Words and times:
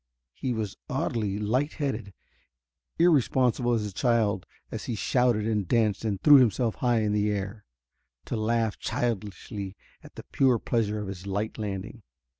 He 0.33 0.51
was 0.51 0.77
oddly 0.89 1.37
light 1.37 1.73
headed, 1.73 2.11
irresponsible 2.97 3.73
as 3.73 3.85
a 3.85 3.93
child 3.93 4.47
as 4.71 4.85
he 4.85 4.95
shouted 4.95 5.45
and 5.45 5.67
danced 5.67 6.03
and 6.03 6.19
threw 6.19 6.37
himself 6.37 6.73
high 6.73 7.01
in 7.01 7.13
the 7.13 7.29
air, 7.29 7.65
to 8.25 8.35
laugh 8.35 8.79
childishly 8.79 9.75
at 10.03 10.15
the 10.15 10.23
pure 10.31 10.57
pleasure 10.57 10.97
of 10.99 11.07
his 11.07 11.27
light 11.27 11.59
landing. 11.59 12.01